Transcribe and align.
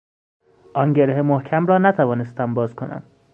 آن 0.73 0.93
گره 0.93 1.21
محکم 1.21 1.65
را 1.65 1.77
نتوانستم 1.77 2.53
باز 2.53 2.75
کنم 2.75 3.03